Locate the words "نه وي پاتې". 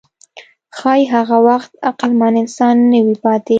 2.91-3.49